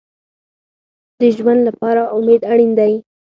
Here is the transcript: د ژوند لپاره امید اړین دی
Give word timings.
د 1.19 1.21
ژوند 1.35 1.61
لپاره 1.67 2.01
امید 2.17 2.41
اړین 2.51 2.71
دی 2.79 2.93